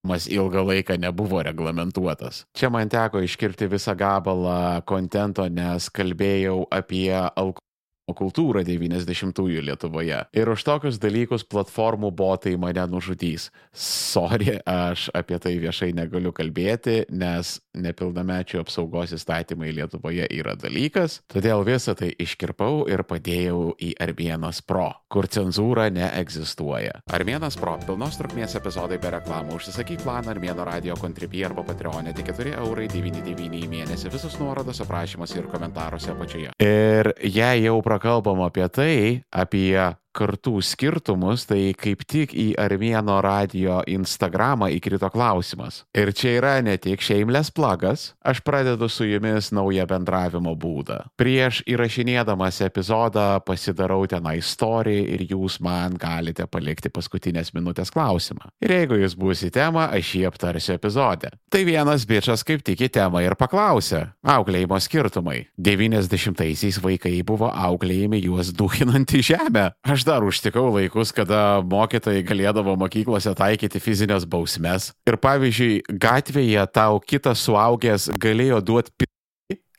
Mas 0.04 0.26
ilgą 0.28 0.66
laiką 0.68 0.98
nebuvo 1.00 1.40
reglamentuotas. 1.48 2.42
Čia 2.52 2.68
man 2.74 2.90
teko 2.92 3.22
iškirti 3.24 3.70
visą 3.72 3.94
gabalą 3.96 4.82
kontento, 4.84 5.46
nes 5.48 5.88
kalbėjau 5.96 6.66
apie 6.76 7.14
alkoholį 7.16 7.73
kultūrą 8.12 8.66
90-ųjų 8.68 9.64
Lietuvoje. 9.64 10.20
Ir 10.36 10.52
už 10.52 10.66
tokius 10.68 11.00
dalykus 11.00 11.46
platformų 11.48 12.12
botai 12.12 12.58
mane 12.60 12.84
nužudys. 12.92 13.48
Sorry, 13.72 14.58
aš 14.68 15.08
apie 15.16 15.40
tai 15.40 15.56
viešai 15.64 15.94
negaliu 15.96 16.34
kalbėti, 16.36 17.06
nes 17.16 17.56
nepilnamečių 17.74 18.62
apsaugos 18.62 19.14
įstatymai 19.18 19.72
Lietuvoje 19.74 20.28
yra 20.34 20.56
dalykas, 20.60 21.22
todėl 21.32 21.64
visą 21.68 21.96
tai 21.98 22.12
iškirpau 22.22 22.86
ir 22.92 23.04
padėjau 23.08 23.74
į 23.82 23.94
Armėnas 24.04 24.62
Pro, 24.66 24.90
kur 25.12 25.28
cenzūra 25.32 25.90
neegzistuoja. 25.94 27.00
Armėnas 27.14 27.58
Pro- 27.60 27.78
pilnos 27.88 28.20
trukmės 28.20 28.56
epizodai 28.60 29.00
be 29.02 29.14
reklamų, 29.18 29.58
užsisakyk 29.58 30.04
planą 30.06 30.36
Armėno 30.36 30.66
radio 30.66 30.98
kontribį 31.00 31.46
arba 31.50 31.64
Patreonė 31.64 32.16
tik 32.16 32.34
4 32.34 32.56
eurai 32.62 32.88
99 32.88 33.64
į 33.64 33.70
mėnesį, 33.70 34.12
visus 34.14 34.38
nuorodos 34.40 34.82
aprašymuose 34.82 35.40
ir 35.40 35.50
komentaruose 35.50 36.12
apačioje. 36.14 36.54
Ir 36.60 37.14
jei 37.24 37.64
jau 37.66 37.82
prakalbam 37.82 38.46
apie 38.46 38.68
tai, 38.70 39.24
apie 39.32 39.96
kartų 40.16 40.60
skirtumus, 40.64 41.48
tai 41.50 41.74
kaip 41.78 42.04
tik 42.10 42.34
į 42.38 42.54
Armėno 42.62 43.20
radio 43.24 43.82
Instagramą 43.90 44.70
įkrito 44.78 45.10
klausimas. 45.14 45.84
Ir 45.98 46.14
čia 46.16 46.38
yra 46.40 46.54
ne 46.66 46.76
tik 46.82 47.02
shameless 47.04 47.52
plagas, 47.54 48.12
aš 48.24 48.44
pradedu 48.46 48.90
su 48.90 49.08
jumis 49.10 49.52
naują 49.56 49.88
bendravimo 49.90 50.54
būdą. 50.60 51.00
Prieš 51.20 51.64
įrašinėdamas 51.70 52.62
epizodą 52.66 53.40
pasidarau 53.46 54.04
tenai 54.10 54.38
istoriją 54.42 55.08
ir 55.16 55.26
jūs 55.32 55.60
man 55.64 55.98
galite 56.00 56.48
palikti 56.48 56.92
paskutinės 56.94 57.54
minutės 57.56 57.92
klausimą. 57.94 58.52
Ir 58.64 58.76
jeigu 58.78 59.00
jūs 59.02 59.18
bus 59.20 59.44
į 59.46 59.52
temą, 59.56 59.90
aš 59.94 60.14
jį 60.18 60.26
aptarsiu 60.30 60.76
epizode. 60.78 61.34
Tai 61.54 61.64
vienas 61.68 62.06
bičias 62.10 62.46
kaip 62.48 62.64
tik 62.66 62.86
į 62.88 62.92
temą 62.94 63.24
ir 63.26 63.36
paklausė. 63.40 64.06
Auklėjimo 64.24 64.80
skirtumai. 64.82 65.48
90-aisiais 65.60 66.80
vaikai 66.84 67.16
buvo 67.26 67.50
auklėjami 67.52 68.22
juos 68.24 68.54
duhinant 68.56 69.14
į 69.14 69.24
žemę. 69.34 69.66
Aš 69.84 70.03
aš 70.04 70.06
dar 70.06 70.24
užtikau 70.24 70.68
laikus, 70.76 71.14
kada 71.16 71.64
mokytojai 71.64 72.24
galėdavo 72.28 72.76
mokyklose 72.76 73.32
taikyti 73.40 73.80
fizinės 73.80 74.26
bausmes. 74.28 74.92
Ir 75.08 75.16
pavyzdžiui, 75.16 75.84
gatvėje 75.88 76.66
tau 76.76 77.00
kitas 77.00 77.40
suaugęs 77.48 78.12
galėjo 78.20 78.60
duoti 78.62 78.92
p... 79.00 79.08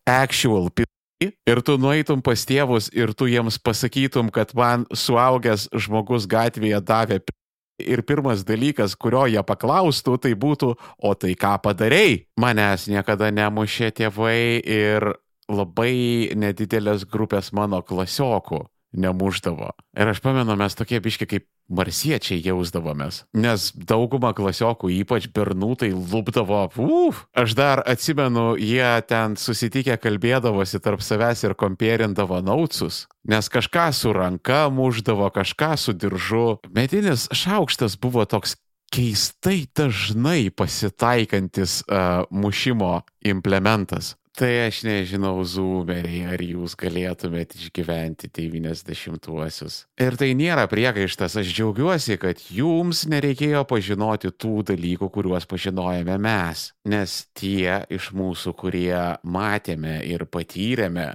actual 0.09 0.71
p... 0.73 0.89
Ir 1.21 1.61
tu 1.61 1.77
nueitum 1.77 2.23
pas 2.25 2.41
tėvus 2.41 2.89
ir 2.97 3.13
tu 3.13 3.29
jiems 3.29 3.59
pasakytum, 3.61 4.33
kad 4.33 4.55
man 4.57 4.89
suaugęs 4.93 5.69
žmogus 5.77 6.25
gatvėje 6.27 6.81
davė 6.81 7.21
p... 7.21 7.37
Ir 7.85 8.01
pirmas 8.07 8.45
dalykas, 8.47 8.95
kurio 8.97 9.27
jie 9.27 9.43
paklaustų, 9.45 10.17
tai 10.23 10.33
būtų, 10.39 10.73
o 10.79 11.15
tai 11.19 11.35
ką 11.35 11.59
padarėjai? 11.61 12.23
Manęs 12.41 12.87
niekada 12.89 13.29
nemušė 13.35 13.91
tėvai 13.99 14.63
ir 14.63 15.11
labai 15.51 16.33
nedidelės 16.39 17.05
grupės 17.05 17.51
mano 17.53 17.83
klasiokų 17.85 18.63
nemuždavo. 18.95 19.73
Ir 19.99 20.11
aš 20.11 20.23
pamenu, 20.25 20.57
mes 20.59 20.77
tokie 20.79 21.01
biški 21.03 21.29
kaip 21.31 21.47
marsiečiai 21.73 22.43
jausdavomės, 22.45 23.23
nes 23.37 23.71
dauguma 23.89 24.35
klasiokų, 24.37 24.91
ypač 25.01 25.31
bernų, 25.33 25.71
tai 25.81 25.91
lūpdavo, 25.97 26.61
uf, 26.85 27.25
aš 27.33 27.55
dar 27.57 27.83
atsimenu, 27.89 28.53
jie 28.61 28.91
ten 29.09 29.39
susitikę 29.41 29.97
kalbėdavosi 30.03 30.81
tarp 30.85 31.05
savęs 31.05 31.47
ir 31.47 31.57
kompierindavo 31.57 32.43
nautsus, 32.45 33.05
nes 33.25 33.49
kažką 33.49 33.89
su 33.97 34.13
ranka 34.13 34.67
muždavo, 34.69 35.31
kažką 35.33 35.73
su 35.81 35.97
diržu. 35.97 36.59
Medinis 36.75 37.31
šaukštas 37.33 37.97
buvo 38.01 38.27
toks 38.29 38.59
keistai 38.95 39.65
dažnai 39.75 40.51
pasitaikantis 40.55 41.83
uh, 41.89 42.29
mušimo 42.31 43.01
implementas. 43.25 44.15
Tai 44.35 44.51
aš 44.65 44.81
nežinau, 44.83 45.37
zoomeriai, 45.47 46.25
ar 46.35 46.41
jūs 46.43 46.73
galėtumėte 46.75 47.55
išgyventi 47.55 48.27
90-uosius. 48.35 49.77
Ir 50.03 50.17
tai 50.19 50.33
nėra 50.35 50.65
priekaištas, 50.67 51.37
aš 51.39 51.53
džiaugiuosi, 51.55 52.17
kad 52.19 52.41
jums 52.51 53.05
nereikėjo 53.07 53.61
pažinoti 53.71 54.33
tų 54.35 54.65
dalykų, 54.73 55.07
kuriuos 55.15 55.47
pažinojame 55.47 56.17
mes. 56.19 56.65
Nes 56.91 57.15
tie 57.39 57.85
iš 57.95 58.09
mūsų, 58.19 58.57
kurie 58.59 58.97
matėme 59.23 60.01
ir 60.03 60.25
patyrėme 60.27 61.13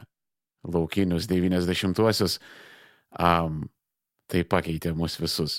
laukinius 0.64 1.28
90-uosius, 1.28 2.38
um, 3.20 3.66
tai 4.32 4.46
pakeitė 4.48 4.94
mus 4.96 5.18
visus. 5.20 5.58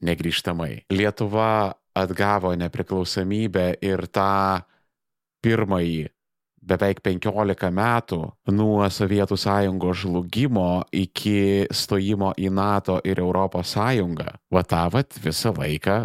Negryžtamai. 0.00 0.86
Lietuva 0.96 1.74
atgavo 1.92 2.54
nepriklausomybę 2.56 3.66
ir 3.84 4.06
tą 4.08 4.64
pirmąjį 5.44 6.08
beveik 6.60 7.02
15 7.04 7.72
metų 7.74 8.20
nuo 8.52 8.86
Sovietų 8.92 9.38
sąjungos 9.40 10.04
žlugimo 10.04 10.70
iki 10.92 11.66
stojimo 11.72 12.34
į 12.38 12.52
NATO 12.54 13.00
ir 13.04 13.20
Europos 13.22 13.74
sąjungą. 13.76 14.36
Vatavat 14.52 15.18
visą 15.24 15.54
laiką 15.56 16.00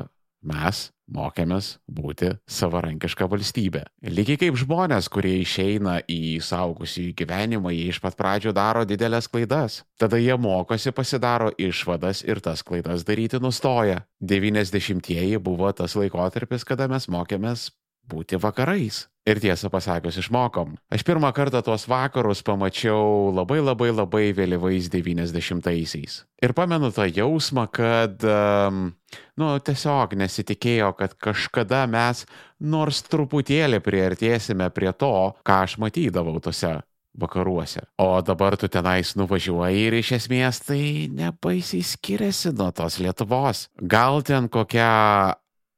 mes 0.46 0.90
mokėmės 1.12 1.76
būti 1.86 2.32
savarankiška 2.50 3.28
valstybė. 3.30 3.84
Lygiai 4.10 4.40
kaip 4.42 4.58
žmonės, 4.58 5.10
kurie 5.14 5.36
išeina 5.44 6.00
į 6.10 6.40
saugusių 6.42 7.12
gyvenimą, 7.18 7.74
jie 7.76 7.92
iš 7.94 8.02
pat 8.02 8.18
pradžių 8.18 8.56
daro 8.58 8.86
didelės 8.90 9.30
klaidas. 9.30 9.84
Tada 10.02 10.18
jie 10.22 10.34
mokosi, 10.38 10.94
pasidaro 10.96 11.52
išvadas 11.62 12.24
ir 12.26 12.42
tas 12.42 12.66
klaidas 12.66 13.06
daryti 13.06 13.42
nustoja. 13.42 14.02
90-ieji 14.26 15.42
buvo 15.44 15.72
tas 15.78 15.98
laikotarpis, 16.00 16.66
kada 16.66 16.90
mes 16.90 17.10
mokėmės 17.12 17.70
būti 18.10 18.40
vakarais. 18.42 19.06
Ir 19.26 19.40
tiesą 19.42 19.72
pasakius, 19.74 20.20
išmokom. 20.22 20.76
Aš 20.94 21.02
pirmą 21.02 21.32
kartą 21.34 21.64
tuos 21.66 21.88
vakarus 21.90 22.44
pamačiau 22.46 23.32
labai 23.34 23.58
labai 23.58 23.90
labai 23.90 24.28
vėlyvais 24.38 24.86
90-aisiais. 24.94 26.20
Ir 26.46 26.54
pamenu 26.54 26.92
tą 26.94 27.08
jausmą, 27.10 27.66
kad, 27.74 28.22
um, 28.22 28.92
nu, 29.34 29.48
tiesiog 29.66 30.14
nesitikėjo, 30.22 30.92
kad 31.00 31.18
kažkada 31.18 31.88
mes 31.90 32.22
nors 32.62 33.02
truputėlį 33.10 33.82
priartėsime 33.82 34.70
prie 34.70 34.94
to, 34.94 35.16
ką 35.42 35.64
aš 35.66 35.80
matydavau 35.82 36.38
tose 36.38 36.76
vakaruose. 37.18 37.82
O 37.98 38.22
dabar 38.22 38.58
tu 38.62 38.70
tenais 38.70 39.16
nuvažiuoji 39.18 39.88
ir 39.88 39.98
iš 40.04 40.12
esmės 40.20 40.62
tai 40.68 41.08
nebaisiai 41.10 41.82
skiriasi 41.82 42.54
nuo 42.54 42.70
tos 42.76 43.00
Lietuvos. 43.02 43.66
Gal 43.82 44.22
ten 44.28 44.50
kokia 44.52 44.92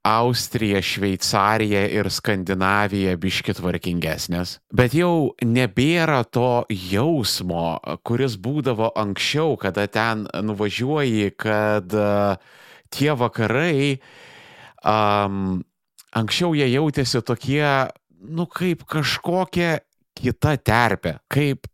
Austrija, 0.08 0.80
Šveicarija 0.82 1.84
ir 1.92 2.08
Skandinavija 2.14 3.18
biški 3.20 3.56
tvarkingesnės. 3.58 4.58
Bet 4.72 4.96
jau 4.96 5.34
nebėra 5.44 6.22
to 6.32 6.64
jausmo, 6.72 7.78
kuris 8.08 8.38
būdavo 8.40 8.94
anksčiau, 8.96 9.58
kada 9.60 9.88
ten 9.92 10.24
nuvažiuoji, 10.48 11.34
kad 11.36 11.92
uh, 11.92 12.40
tie 12.94 13.12
vakarai, 13.20 13.98
um, 14.88 15.60
anksčiau 16.16 16.56
jie 16.56 16.70
jautėsi 16.72 17.24
tokie, 17.28 17.66
nu 18.24 18.48
kaip 18.48 18.88
kažkokia 18.88 19.82
kita 20.18 20.56
terpė, 20.56 21.18
kaip 21.28 21.68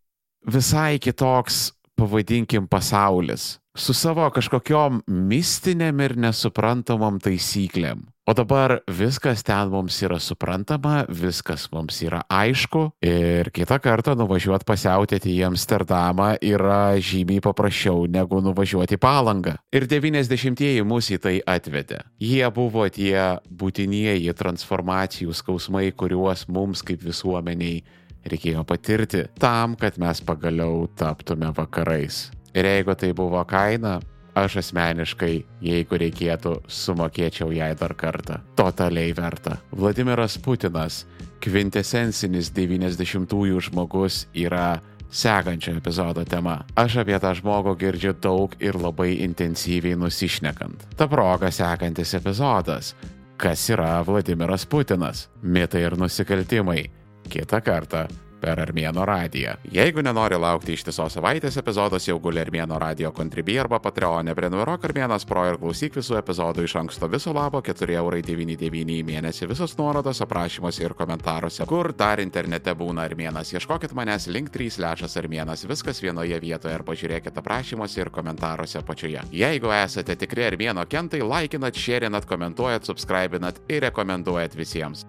visai 0.49 0.97
kitoks, 0.97 1.69
pavadinkim, 1.93 2.65
pasaulis 2.67 3.53
su 3.73 3.93
savo 3.97 4.25
kažkokiom 4.33 5.01
mistinėm 5.09 6.01
ir 6.05 6.17
nesuprantamom 6.27 7.19
taisyklėm. 7.23 8.03
O 8.23 8.31
dabar 8.31 8.79
viskas 8.87 9.41
ten 9.43 9.67
mums 9.67 9.97
yra 9.99 10.15
suprantama, 10.15 11.01
viskas 11.11 11.65
mums 11.73 11.97
yra 12.05 12.21
aišku 12.31 12.85
ir 13.03 13.49
kitą 13.51 13.75
kartą 13.83 14.13
nuvažiuoti 14.15 14.63
pasiautėti 14.63 15.33
į 15.33 15.41
Amsterdamą 15.49 16.29
yra 16.39 16.95
žymiai 17.03 17.43
paprasčiau 17.43 18.05
negu 18.07 18.39
nuvažiuoti 18.39 18.95
Palangą. 18.95 19.57
Ir 19.75 19.89
90-ieji 19.91 20.85
mus 20.87 21.11
į 21.11 21.17
tai 21.25 21.33
atvedė. 21.43 21.99
Jie 22.23 22.47
buvo 22.55 22.87
tie 22.87 23.41
būtinieji 23.51 24.31
transformacijų 24.39 25.35
skausmai, 25.35 25.89
kuriuos 25.91 26.47
mums 26.47 26.79
kaip 26.87 27.03
visuomeniai 27.03 27.83
reikėjo 28.23 28.63
patirti 28.63 29.25
tam, 29.35 29.75
kad 29.75 29.99
mes 29.99 30.23
pagaliau 30.23 30.87
taptume 30.95 31.51
vakarais. 31.59 32.29
Ir 32.55 32.71
jeigu 32.71 32.95
tai 32.95 33.11
buvo 33.17 33.43
kaina, 33.49 33.97
aš 34.35 34.57
asmeniškai, 34.63 35.33
jeigu 35.63 35.99
reikėtų, 36.01 36.55
sumokėčiau 36.67 37.51
jai 37.53 37.73
dar 37.79 37.93
kartą. 37.97 38.39
Totaliai 38.57 39.13
verta. 39.17 39.59
Vladimiras 39.71 40.37
Putinas, 40.41 41.03
kvintesencinis 41.43 42.51
90-ųjų 42.55 43.61
žmogus, 43.69 44.25
yra 44.33 44.79
sekančio 45.13 45.75
epizodo 45.77 46.25
tema. 46.25 46.63
Aš 46.75 47.03
apie 47.03 47.17
tą 47.21 47.33
žmogų 47.37 47.75
girdžiu 47.79 48.15
daug 48.17 48.55
ir 48.63 48.77
labai 48.79 49.19
intensyviai 49.25 49.97
nusišnekant. 49.99 50.87
Ta 50.97 51.07
proga 51.07 51.51
sekantis 51.53 52.15
epizodas. 52.17 52.93
Kas 53.37 53.67
yra 53.69 53.99
Vladimiras 54.05 54.65
Putinas? 54.69 55.27
Mitai 55.41 55.85
ir 55.85 55.97
nusikaltimai. 55.99 56.85
Kita 57.29 57.61
kartą 57.65 58.07
per 58.43 58.59
Armėno 58.59 59.05
radiją. 59.07 59.55
Jeigu 59.71 60.03
nenori 60.03 60.35
laukti 60.39 60.75
ištisos 60.75 61.15
savaitės 61.15 61.55
epizodas, 61.61 62.07
jau 62.09 62.17
guli 62.23 62.41
Armėno 62.43 62.75
radio 62.81 63.13
kontribį 63.15 63.55
arba 63.63 63.79
Patreonė, 63.83 64.35
prenumeruok 64.35 64.87
Armėnas 64.89 65.25
Pro 65.29 65.45
ir 65.47 65.59
klausyk 65.61 65.95
visų 65.99 66.17
epizodų 66.19 66.65
iš 66.67 66.75
anksto 66.81 67.07
viso 67.11 67.31
labo 67.35 67.61
4,99 67.63 68.97
į 68.97 69.01
mėnesį, 69.07 69.47
visos 69.53 69.75
nuorodos 69.79 70.19
aprašymuose 70.25 70.83
ir 70.83 70.95
komentaruose, 70.99 71.63
kur 71.69 71.93
dar 71.97 72.19
internete 72.23 72.75
būna 72.75 73.05
Armėnas. 73.07 73.53
Ieškokit 73.55 73.95
manęs 73.95 74.27
link 74.27 74.51
3 74.55 74.79
lešas 74.83 75.15
Armėnas, 75.21 75.63
viskas 75.69 76.01
vienoje 76.03 76.39
vietoje 76.43 76.75
ir 76.75 76.83
pažiūrėkit 76.87 77.39
aprašymuose 77.39 78.01
ir 78.03 78.11
komentaruose 78.13 78.81
apačioje. 78.81 79.23
Jeigu 79.31 79.71
esate 79.77 80.17
tikri 80.19 80.49
Armėno 80.49 80.83
kentai, 80.89 81.23
laikinat, 81.23 81.79
šėrinat, 81.79 82.27
komentuojat, 82.27 82.89
subscribinat 82.89 83.63
ir 83.71 83.85
rekomenduojat 83.87 84.59
visiems. 84.59 85.07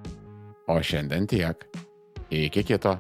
O 0.71 0.79
šiandien 0.81 1.27
tiek. 1.29 1.67
Iki 2.31 2.65
kito. 2.71 2.95